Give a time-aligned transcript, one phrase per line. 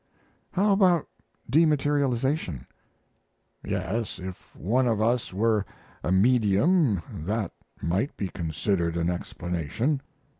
[0.49, 1.07] "How about
[1.51, 2.65] dematerialization?"
[3.63, 5.63] "Yes, if one of us were
[6.03, 7.51] a medium that
[7.83, 10.01] might be considered an explanation."